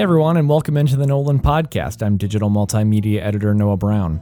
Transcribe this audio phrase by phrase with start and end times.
[0.00, 2.02] Hey everyone, and welcome into the Nolan Podcast.
[2.02, 4.18] I'm digital multimedia editor Noah Brown.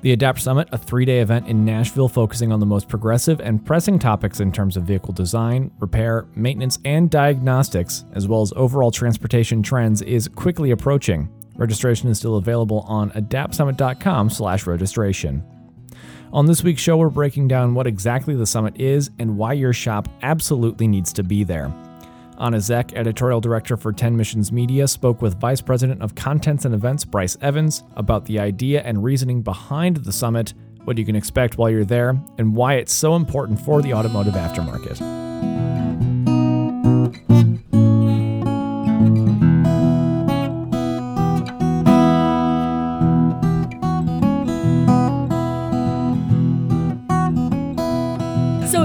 [0.00, 3.64] The Adapt Summit, a three day event in Nashville focusing on the most progressive and
[3.64, 8.90] pressing topics in terms of vehicle design, repair, maintenance, and diagnostics, as well as overall
[8.90, 11.28] transportation trends, is quickly approaching.
[11.54, 15.40] Registration is still available on adaptsummit.com slash registration.
[16.32, 19.72] On this week's show, we're breaking down what exactly the summit is and why your
[19.72, 21.72] shop absolutely needs to be there.
[22.38, 26.74] Anna Zeck, editorial director for 10 Missions Media, spoke with Vice President of Contents and
[26.74, 30.54] Events Bryce Evans about the idea and reasoning behind the summit,
[30.84, 34.34] what you can expect while you're there, and why it's so important for the automotive
[34.34, 35.75] aftermarket.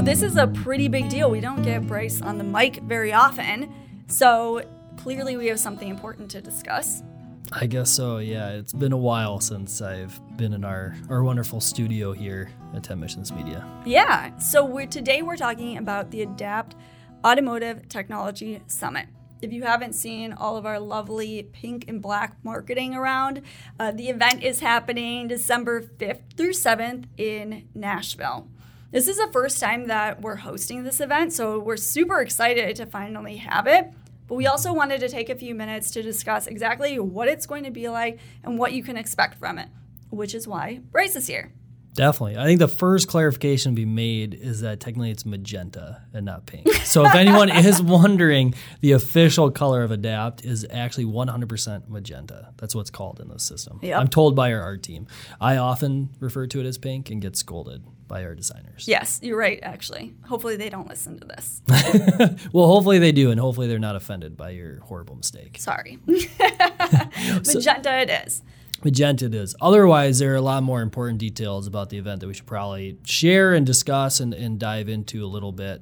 [0.01, 1.29] This is a pretty big deal.
[1.29, 3.71] We don't get Bryce on the mic very often.
[4.07, 4.63] So
[4.97, 7.03] clearly, we have something important to discuss.
[7.51, 8.49] I guess so, yeah.
[8.49, 12.99] It's been a while since I've been in our, our wonderful studio here at 10
[12.99, 13.67] Missions Media.
[13.85, 14.35] Yeah.
[14.37, 16.75] So we're, today we're talking about the Adapt
[17.23, 19.07] Automotive Technology Summit.
[19.41, 23.41] If you haven't seen all of our lovely pink and black marketing around,
[23.79, 28.47] uh, the event is happening December 5th through 7th in Nashville.
[28.91, 32.85] This is the first time that we're hosting this event, so we're super excited to
[32.85, 33.89] finally have it.
[34.27, 37.63] But we also wanted to take a few minutes to discuss exactly what it's going
[37.63, 39.69] to be like and what you can expect from it,
[40.09, 41.53] which is why Bryce is here.
[41.93, 42.37] Definitely.
[42.37, 46.45] I think the first clarification to be made is that technically it's magenta and not
[46.45, 46.71] pink.
[46.83, 52.53] So if anyone is wondering, the official color of Adapt is actually 100% magenta.
[52.57, 53.79] That's what's called in the system.
[53.81, 53.99] Yep.
[53.99, 55.07] I'm told by our art team.
[55.39, 58.89] I often refer to it as pink and get scolded by our designers.
[58.89, 60.13] Yes, you're right, actually.
[60.25, 61.61] Hopefully they don't listen to this.
[62.51, 65.55] well, hopefully they do, and hopefully they're not offended by your horrible mistake.
[65.57, 65.97] Sorry.
[66.05, 68.43] Magenta so, it is.
[68.83, 69.55] Magenta it is.
[69.61, 72.97] Otherwise, there are a lot more important details about the event that we should probably
[73.05, 75.81] share and discuss and, and dive into a little bit.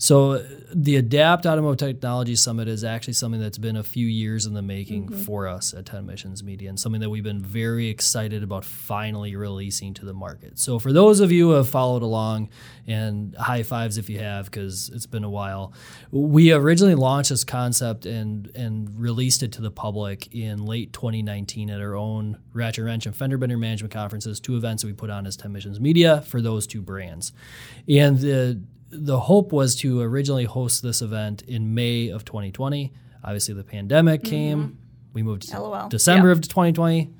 [0.00, 0.38] So
[0.74, 4.62] the Adapt Automotive Technology Summit is actually something that's been a few years in the
[4.62, 5.22] making mm-hmm.
[5.24, 9.36] for us at 10 Missions Media and something that we've been very excited about finally
[9.36, 10.58] releasing to the market.
[10.58, 12.48] So for those of you who have followed along
[12.86, 15.74] and high fives if you have because it's been a while,
[16.10, 21.68] we originally launched this concept and and released it to the public in late 2019
[21.68, 25.10] at our own Ratchet Wrench and Fender Bender Management Conferences, two events that we put
[25.10, 27.34] on as 10 Missions Media for those two brands.
[27.86, 32.92] And the the hope was to originally host this event in May of 2020.
[33.22, 34.30] Obviously, the pandemic mm-hmm.
[34.30, 34.78] came.
[35.12, 35.88] We moved to LOL.
[35.88, 36.38] December yep.
[36.38, 37.10] of 2020.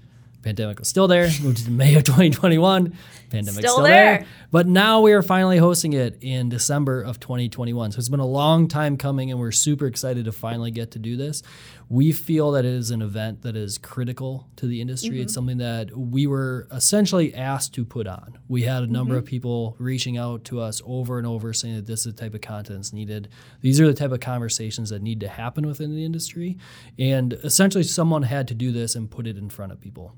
[0.42, 1.28] Pandemic was still there.
[1.42, 2.96] Moved to May of 2021.
[3.30, 4.18] Pandemic still, still there.
[4.18, 4.26] there.
[4.50, 7.92] But now we are finally hosting it in December of 2021.
[7.92, 10.98] So it's been a long time coming, and we're super excited to finally get to
[10.98, 11.42] do this.
[11.88, 15.10] We feel that it is an event that is critical to the industry.
[15.10, 15.22] Mm-hmm.
[15.22, 18.38] It's something that we were essentially asked to put on.
[18.48, 19.18] We had a number mm-hmm.
[19.18, 22.34] of people reaching out to us over and over saying that this is the type
[22.34, 23.28] of content that's needed.
[23.60, 26.58] These are the type of conversations that need to happen within the industry.
[26.98, 30.14] And essentially, someone had to do this and put it in front of people.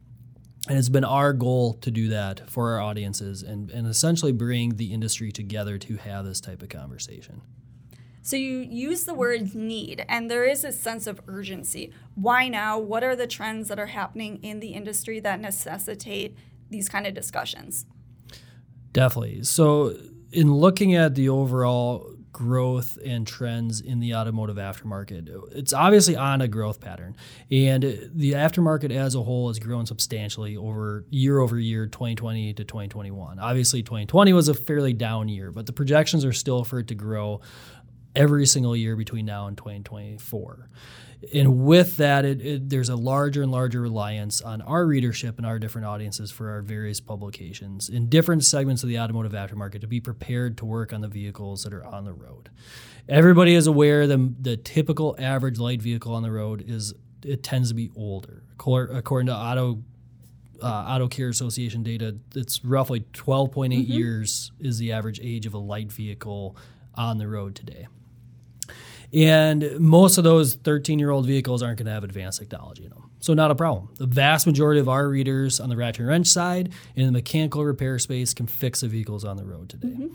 [0.68, 4.76] And it's been our goal to do that for our audiences and, and essentially bring
[4.76, 7.42] the industry together to have this type of conversation.
[8.24, 11.92] So you use the word need, and there is a sense of urgency.
[12.14, 12.78] Why now?
[12.78, 16.36] What are the trends that are happening in the industry that necessitate
[16.70, 17.84] these kind of discussions?
[18.92, 19.42] Definitely.
[19.42, 19.96] So,
[20.30, 25.28] in looking at the overall growth and trends in the automotive aftermarket.
[25.53, 27.16] It's obviously on a growth pattern,
[27.50, 27.82] and
[28.15, 33.38] the aftermarket as a whole has grown substantially over year over year, 2020 to 2021.
[33.38, 36.94] Obviously, 2020 was a fairly down year, but the projections are still for it to
[36.94, 37.41] grow
[38.15, 40.69] every single year between now and 2024.
[41.33, 45.47] And with that, it, it, there's a larger and larger reliance on our readership and
[45.47, 49.86] our different audiences for our various publications in different segments of the automotive aftermarket to
[49.86, 52.51] be prepared to work on the vehicles that are on the road.
[53.09, 56.95] Everybody is aware the, the typical average light vehicle on the road is
[57.25, 58.42] it tends to be older.
[58.59, 59.83] According to Auto
[60.60, 63.92] uh, Auto Care Association data, it's roughly 12.8 mm-hmm.
[63.92, 66.57] years is the average age of a light vehicle
[66.95, 67.89] on the road today.
[69.14, 72.91] And most of those 13 year old vehicles aren't going to have advanced technology in
[72.91, 73.10] them.
[73.20, 73.91] So, not a problem.
[73.98, 77.64] The vast majority of our readers on the ratchet and wrench side in the mechanical
[77.64, 79.88] repair space can fix the vehicles on the road today.
[79.88, 80.14] Mm-hmm.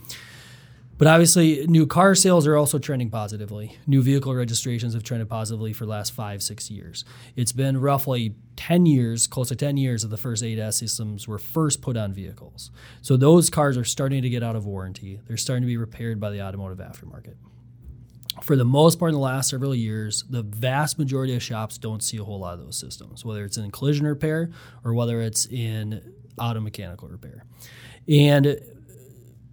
[0.97, 3.77] But obviously, new car sales are also trending positively.
[3.85, 7.05] New vehicle registrations have trended positively for the last five, six years.
[7.35, 11.37] It's been roughly 10 years, close to 10 years, that the first ADAS systems were
[11.37, 12.71] first put on vehicles.
[13.03, 15.21] So those cars are starting to get out of warranty.
[15.27, 17.35] They're starting to be repaired by the automotive aftermarket.
[18.41, 22.03] For the most part in the last several years, the vast majority of shops don't
[22.03, 24.51] see a whole lot of those systems, whether it's in collision repair
[24.83, 27.45] or whether it's in auto mechanical repair.
[28.07, 28.59] And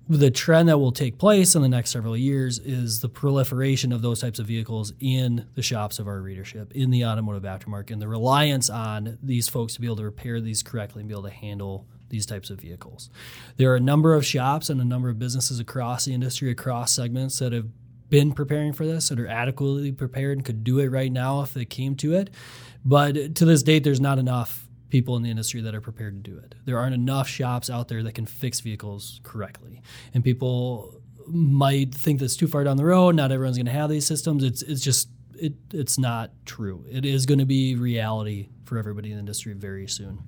[0.09, 4.03] the trend that will take place in the next several years is the proliferation of
[4.03, 8.03] those types of vehicles in the shops of our readership, in the automotive aftermarket, and
[8.03, 11.23] the reliance on these folks to be able to repair these correctly and be able
[11.23, 13.09] to handle these types of vehicles.
[13.57, 16.93] There are a number of shops and a number of businesses across the industry, across
[16.93, 17.69] segments that have
[18.09, 21.55] been preparing for this, that are adequately prepared and could do it right now if
[21.55, 22.31] they came to it.
[22.85, 26.31] But to this date, there's not enough people in the industry that are prepared to
[26.31, 26.55] do it.
[26.65, 29.83] There aren't enough shops out there that can fix vehicles correctly.
[30.13, 33.17] And people might think that's too far down the road.
[33.17, 34.45] Not everyone's going to have these systems.
[34.45, 36.85] It's it's just it it's not true.
[36.89, 40.23] It is going to be reality for everybody in the industry very soon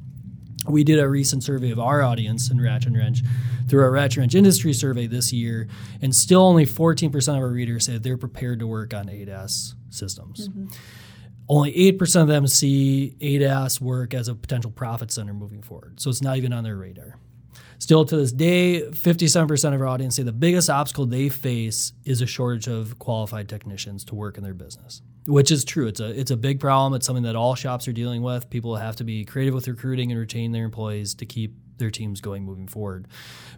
[0.68, 3.22] we did a recent survey of our audience in Ratchet and Wrench
[3.68, 5.68] through our Ratchet and Wrench industry survey this year,
[6.00, 10.48] and still only 14% of our readers said they're prepared to work on ADAS systems.
[10.48, 10.66] Mm-hmm.
[11.48, 16.00] Only 8% of them see ADAS work as a potential profit center moving forward.
[16.00, 17.18] So it's not even on their radar.
[17.78, 22.22] Still to this day, 57% of our audience say the biggest obstacle they face is
[22.22, 25.86] a shortage of qualified technicians to work in their business which is true.
[25.86, 26.94] It's a it's a big problem.
[26.94, 28.48] It's something that all shops are dealing with.
[28.48, 32.20] People have to be creative with recruiting and retain their employees to keep their teams
[32.20, 33.06] going moving forward.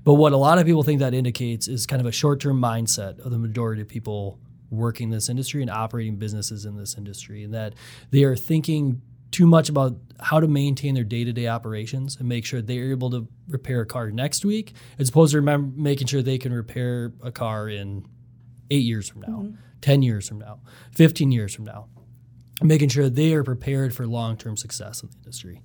[0.02, 3.20] But what a lot of people think that indicates is kind of a short-term mindset
[3.20, 4.40] of the majority of people
[4.70, 7.74] working this industry and operating businesses in this industry and that
[8.10, 12.60] they are thinking too much about how to maintain their day-to-day operations and make sure
[12.60, 16.38] they're able to repair a car next week as opposed to remember making sure they
[16.38, 18.04] can repair a car in
[18.70, 20.60] eight years from now mm-hmm 10 years from now,
[20.92, 21.88] 15 years from now,
[22.62, 25.62] making sure they are prepared for long term success in the industry.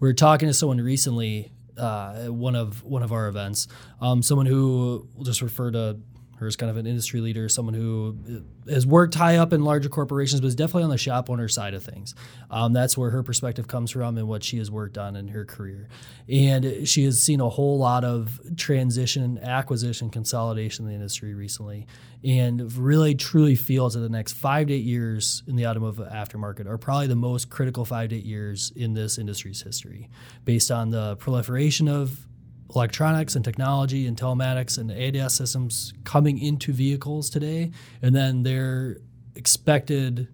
[0.00, 3.68] We were talking to someone recently uh, at one of one of our events,
[4.00, 5.98] um, someone who will just refer to
[6.36, 9.88] her as kind of an industry leader, someone who has worked high up in larger
[9.88, 12.14] corporations, but is definitely on the shop owner side of things.
[12.50, 15.44] Um, that's where her perspective comes from and what she has worked on in her
[15.44, 15.88] career.
[16.28, 21.86] And she has seen a whole lot of transition, acquisition, consolidation in the industry recently,
[22.22, 26.66] and really truly feels that the next five to eight years in the automotive aftermarket
[26.66, 30.10] are probably the most critical five to eight years in this industry's history,
[30.44, 32.26] based on the proliferation of
[32.74, 37.70] electronics and technology and telematics and ADAS systems coming into vehicles today,
[38.02, 38.98] and then their
[39.34, 40.28] expected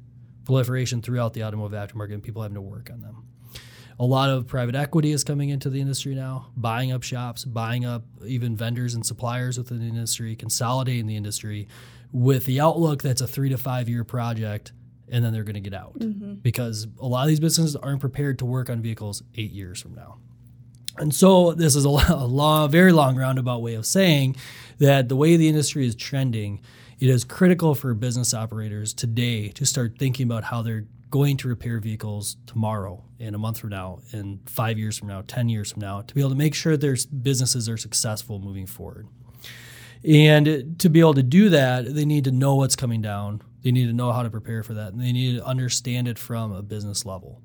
[0.45, 3.29] proliferation throughout the automotive aftermarket and people having to work on them.
[3.99, 7.85] A lot of private equity is coming into the industry now, buying up shops, buying
[7.85, 11.69] up even vendors and suppliers within the industry, consolidating the industry
[12.11, 14.73] with the outlook that's a three to five year project
[15.13, 16.35] and then they're going to get out mm-hmm.
[16.35, 19.95] because a lot of these businesses aren't prepared to work on vehicles eight years from
[19.95, 20.19] now.
[20.99, 21.89] And so this is a,
[22.27, 24.37] long, very long roundabout way of saying
[24.79, 26.61] that the way the industry is trending,
[27.01, 31.49] it is critical for business operators today to start thinking about how they're going to
[31.49, 35.71] repair vehicles tomorrow, in a month from now, in five years from now, 10 years
[35.71, 39.07] from now, to be able to make sure their businesses are successful moving forward.
[40.05, 43.43] And to be able to do that, they need to know what's coming down.
[43.63, 44.93] They need to know how to prepare for that.
[44.93, 47.43] And they need to understand it from a business level.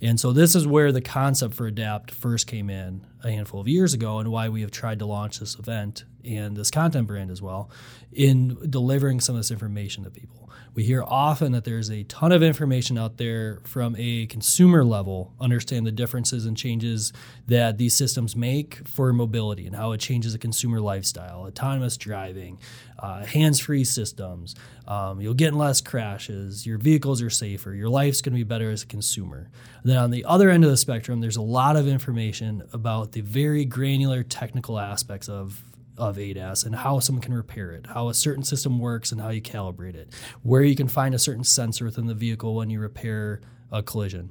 [0.00, 3.66] And so this is where the concept for Adapt first came in a handful of
[3.66, 7.30] years ago and why we have tried to launch this event and this content brand
[7.30, 7.70] as well
[8.12, 10.50] in delivering some of this information to people.
[10.74, 15.34] We hear often that there's a ton of information out there from a consumer level,
[15.40, 17.12] understand the differences and changes
[17.48, 22.60] that these systems make for mobility and how it changes the consumer lifestyle, autonomous driving,
[23.00, 24.54] uh, hands free systems.
[24.88, 28.70] Um, you'll get less crashes, your vehicles are safer, your life's going to be better
[28.70, 29.50] as a consumer.
[29.82, 33.12] And then on the other end of the spectrum, there's a lot of information about
[33.12, 35.62] the very granular technical aspects of
[35.98, 39.30] of ADAS and how someone can repair it, how a certain system works and how
[39.30, 42.78] you calibrate it, where you can find a certain sensor within the vehicle when you
[42.78, 43.40] repair
[43.72, 44.30] a collision.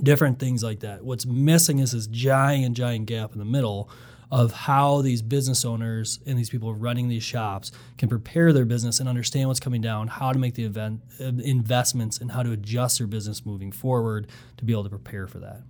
[0.00, 1.04] Different things like that.
[1.04, 3.90] What's missing is this giant, giant gap in the middle
[4.30, 8.98] of how these business owners and these people running these shops can prepare their business
[8.98, 12.50] and understand what's coming down, how to make the event, uh, investments, and how to
[12.50, 15.62] adjust their business moving forward to be able to prepare for that.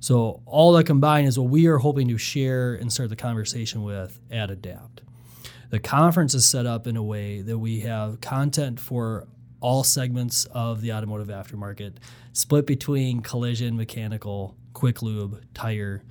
[0.00, 3.84] So all that combined is what we are hoping to share and start the conversation
[3.84, 5.02] with at Adapt.
[5.70, 9.28] The conference is set up in a way that we have content for
[9.60, 11.94] all segments of the automotive aftermarket,
[12.32, 16.02] split between collision, mechanical, quick lube, tire,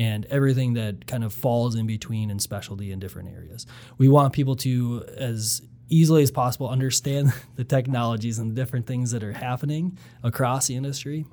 [0.00, 3.66] and everything that kind of falls in between and specialty in different areas.
[3.98, 9.10] We want people to, as easily as possible, understand the technologies and the different things
[9.10, 11.26] that are happening across the industry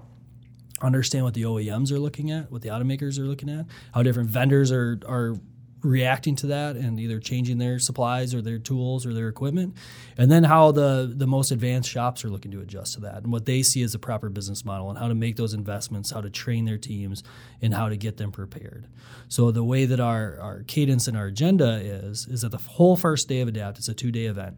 [0.81, 4.29] understand what the OEMs are looking at, what the automakers are looking at, how different
[4.29, 5.35] vendors are are
[5.83, 9.75] reacting to that and either changing their supplies or their tools or their equipment
[10.17, 13.31] and then how the the most advanced shops are looking to adjust to that and
[13.31, 16.21] what they see as a proper business model and how to make those investments how
[16.21, 17.23] to train their teams
[17.61, 18.87] and how to get them prepared.
[19.27, 22.95] So the way that our our cadence and our agenda is is that the whole
[22.95, 24.57] first day of adapt is a two day event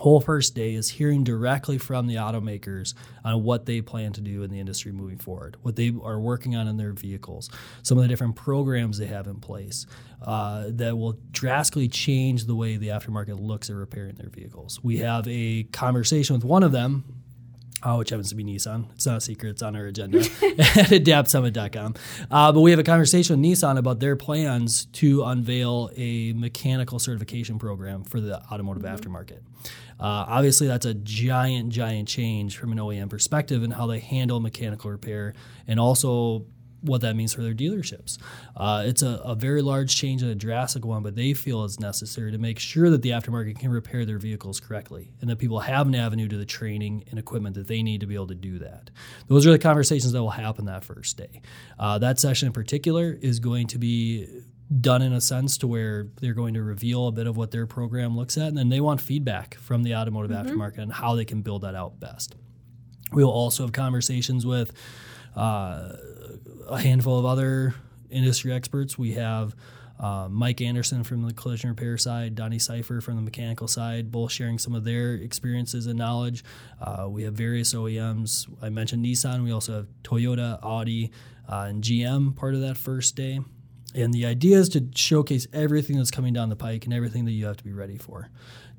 [0.00, 4.42] whole first day is hearing directly from the automakers on what they plan to do
[4.42, 7.50] in the industry moving forward, what they are working on in their vehicles,
[7.82, 9.84] some of the different programs they have in place
[10.22, 14.82] uh, that will drastically change the way the aftermarket looks at repairing their vehicles.
[14.82, 17.19] We have a conversation with one of them
[17.82, 18.90] uh, which happens to be Nissan.
[18.94, 19.50] It's not a secret.
[19.50, 20.26] It's on our agenda at
[20.90, 21.94] adaptsummit.com.
[22.30, 26.98] Uh, but we have a conversation with Nissan about their plans to unveil a mechanical
[26.98, 28.94] certification program for the automotive mm-hmm.
[28.94, 29.40] aftermarket.
[29.98, 34.40] Uh, obviously, that's a giant, giant change from an OEM perspective in how they handle
[34.40, 35.34] mechanical repair
[35.66, 36.46] and also
[36.82, 38.18] what that means for their dealerships.
[38.56, 41.78] Uh, it's a, a, very large change and a drastic one, but they feel it's
[41.78, 45.60] necessary to make sure that the aftermarket can repair their vehicles correctly and that people
[45.60, 48.34] have an avenue to the training and equipment that they need to be able to
[48.34, 48.90] do that.
[49.28, 51.42] Those are the conversations that will happen that first day.
[51.78, 54.26] Uh, that session in particular is going to be
[54.80, 57.66] done in a sense to where they're going to reveal a bit of what their
[57.66, 60.48] program looks at, and then they want feedback from the automotive mm-hmm.
[60.48, 62.36] aftermarket on how they can build that out best.
[63.12, 64.72] We will also have conversations with
[65.36, 65.92] uh,
[66.68, 67.74] a handful of other
[68.10, 68.98] industry experts.
[68.98, 69.54] We have
[70.00, 74.32] uh, Mike Anderson from the collision repair side, Donny Seyfer from the mechanical side, both
[74.32, 76.42] sharing some of their experiences and knowledge.
[76.80, 78.48] Uh, we have various OEMs.
[78.62, 79.44] I mentioned Nissan.
[79.44, 81.10] We also have Toyota, Audi,
[81.48, 83.40] uh, and GM part of that first day.
[83.94, 87.32] And the idea is to showcase everything that's coming down the pike and everything that
[87.32, 88.30] you have to be ready for.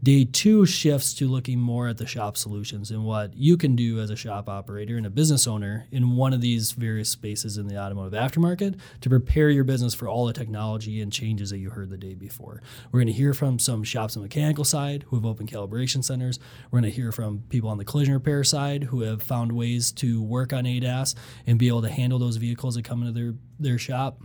[0.03, 4.00] Day two shifts to looking more at the shop solutions and what you can do
[4.00, 7.68] as a shop operator and a business owner in one of these various spaces in
[7.68, 11.70] the automotive aftermarket to prepare your business for all the technology and changes that you
[11.70, 12.63] heard the day before.
[12.91, 16.03] We're going to hear from some shops on the mechanical side who have opened calibration
[16.03, 16.39] centers.
[16.72, 19.91] We're going to hear from people on the collision repair side who have found ways
[19.94, 21.13] to work on ADAS
[21.46, 24.20] and be able to handle those vehicles that come into their, their shop.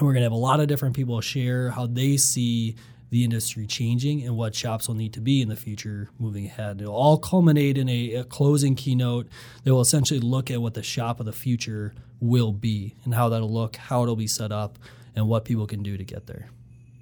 [0.00, 2.76] We're going to have a lot of different people share how they see
[3.10, 6.80] the industry changing and what shops will need to be in the future moving ahead.
[6.80, 9.28] It'll all culminate in a, a, closing keynote
[9.62, 13.28] that will essentially look at what the shop of the future will be and how
[13.28, 14.78] that'll look, how it'll be set up,
[15.14, 16.48] and what people can do to get there.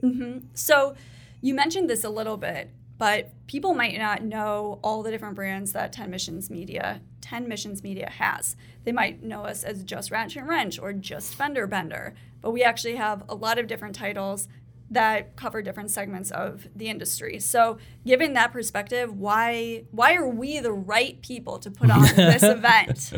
[0.02, 0.46] Mm-hmm.
[0.54, 0.96] So
[1.40, 2.70] you mentioned this a little bit,
[3.00, 7.82] but people might not know all the different brands that 10 Missions Media 10 Missions
[7.82, 8.56] Media has.
[8.84, 12.62] They might know us as just Wrench and Wrench or just Fender Bender, but we
[12.62, 14.48] actually have a lot of different titles
[14.90, 17.38] that cover different segments of the industry.
[17.38, 22.42] So, given that perspective, why why are we the right people to put on this
[22.42, 23.12] event?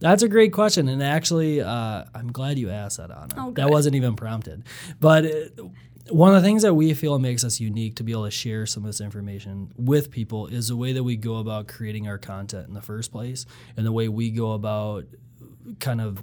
[0.00, 3.34] That's a great question, and actually, uh, I'm glad you asked that, Anna.
[3.36, 4.62] Oh, that wasn't even prompted,
[5.00, 5.24] but.
[5.24, 5.64] It, uh,
[6.10, 8.66] one of the things that we feel makes us unique to be able to share
[8.66, 12.18] some of this information with people is the way that we go about creating our
[12.18, 15.04] content in the first place and the way we go about
[15.78, 16.22] kind of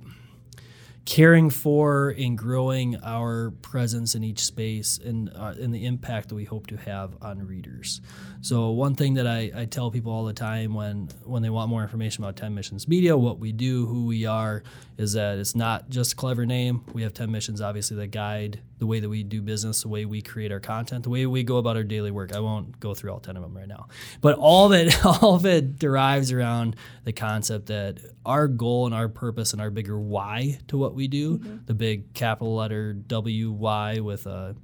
[1.07, 6.35] caring for and growing our presence in each space and, uh, and the impact that
[6.35, 8.01] we hope to have on readers.
[8.41, 11.69] So one thing that I, I tell people all the time when when they want
[11.69, 14.63] more information about 10 Missions Media, what we do, who we are,
[14.97, 16.83] is that it's not just a clever name.
[16.91, 20.05] We have 10 missions, obviously, that guide the way that we do business, the way
[20.05, 22.35] we create our content, the way we go about our daily work.
[22.35, 23.87] I won't go through all 10 of them right now.
[24.21, 28.93] But all of it, all of it derives around the concept that our goal and
[28.93, 31.57] our purpose and our bigger why to what we do, mm-hmm.
[31.65, 34.55] the big capital letter W Y with a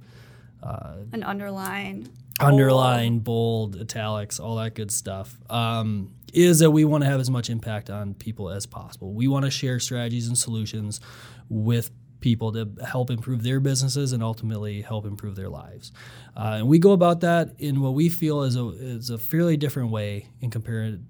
[0.62, 2.10] uh, an underline
[2.40, 5.38] underline, bold, italics, all that good stuff.
[5.48, 9.14] Um, is that we want to have as much impact on people as possible.
[9.14, 11.00] We want to share strategies and solutions
[11.48, 15.92] with people to help improve their businesses and ultimately help improve their lives.
[16.36, 19.56] Uh, and we go about that in what we feel is a, is a fairly
[19.56, 21.00] different way in, compar-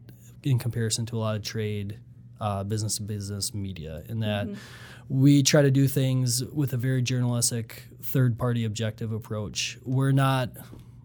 [0.42, 1.98] in comparison to a lot of trade
[2.40, 4.54] uh, business to business media, in that mm-hmm.
[5.08, 9.78] We try to do things with a very journalistic, third party objective approach.
[9.84, 10.50] We're not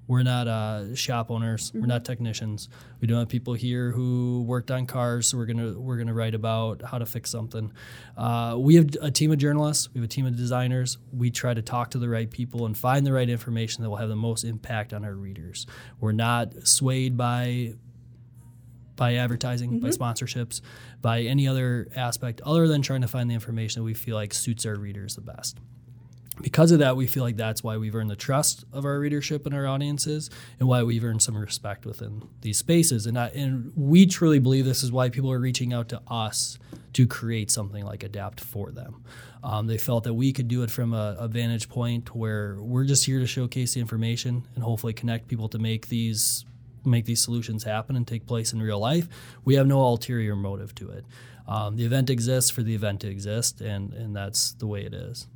[0.09, 1.69] we're not uh, shop owners.
[1.69, 1.81] Mm-hmm.
[1.81, 2.67] We're not technicians.
[2.99, 6.33] We don't have people here who worked on cars, so we're gonna we're gonna write
[6.33, 7.71] about how to fix something.
[8.17, 9.87] Uh, we have a team of journalists.
[9.93, 10.97] We have a team of designers.
[11.13, 13.97] We try to talk to the right people and find the right information that will
[13.97, 15.67] have the most impact on our readers.
[15.99, 17.75] We're not swayed by
[18.99, 19.79] by advertising, mm-hmm.
[19.79, 20.59] by sponsorships,
[21.01, 24.33] by any other aspect other than trying to find the information that we feel like
[24.33, 25.57] suits our readers the best
[26.41, 29.45] because of that, we feel like that's why we've earned the trust of our readership
[29.45, 30.29] and our audiences,
[30.59, 33.05] and why we've earned some respect within these spaces.
[33.05, 36.57] And I, and we truly believe this is why people are reaching out to us
[36.93, 39.03] to create something like Adapt for them.
[39.43, 42.83] Um, they felt that we could do it from a, a, vantage point where we're
[42.83, 46.43] just here to showcase the information and hopefully connect people to make these
[46.86, 49.07] make these solutions happen and take place in real life.
[49.45, 51.05] We have no ulterior motive to it.
[51.48, 54.93] Um, the event exists for the event to exist, and and that's the way it
[54.93, 55.27] is.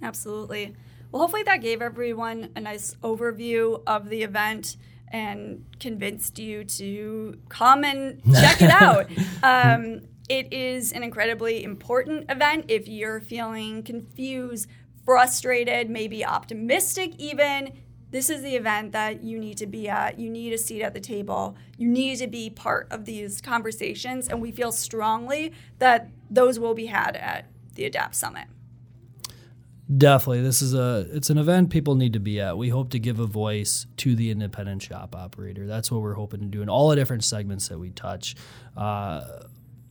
[0.00, 0.74] Absolutely.
[1.10, 4.76] Well, hopefully that gave everyone a nice overview of the event
[5.08, 9.10] and convinced you to come and check it out.
[9.42, 14.68] Um, it is an incredibly important event if you're feeling confused,
[15.04, 17.72] frustrated, maybe optimistic, even.
[18.12, 20.18] This is the event that you need to be at.
[20.18, 21.56] You need a seat at the table.
[21.78, 24.28] You need to be part of these conversations.
[24.28, 28.48] And we feel strongly that those will be had at the ADAPT Summit.
[29.94, 32.56] Definitely, this is a it's an event people need to be at.
[32.56, 35.66] We hope to give a voice to the independent shop operator.
[35.66, 38.36] That's what we're hoping to do in all the different segments that we touch.
[38.76, 39.22] Uh,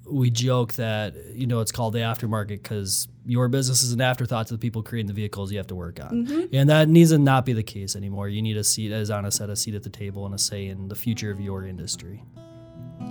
[0.06, 4.48] we joke that you know it's called the aftermarket because your business is an afterthought
[4.48, 6.54] to the people creating the vehicles you have to work on, mm-hmm.
[6.54, 8.28] and that needs to not be the case anymore.
[8.30, 10.68] You need a seat, as Anna said, a seat at the table and a say
[10.68, 12.24] in the future of your industry.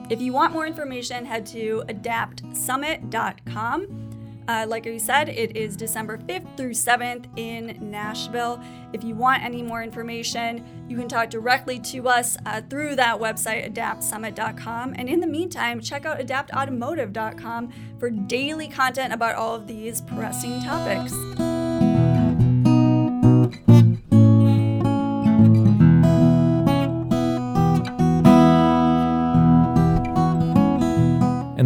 [0.08, 4.09] If you want more information, head to adaptsummit.com.
[4.50, 8.60] Uh, like I said, it is December 5th through 7th in Nashville.
[8.92, 13.20] If you want any more information, you can talk directly to us uh, through that
[13.20, 14.94] website, adaptsummit.com.
[14.98, 20.60] And in the meantime, check out adaptautomotive.com for daily content about all of these pressing
[20.64, 21.14] topics.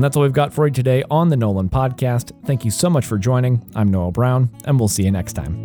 [0.05, 2.33] That's all we've got for you today on the Nolan Podcast.
[2.45, 3.67] Thank you so much for joining.
[3.75, 5.64] I'm Noah Brown, and we'll see you next time.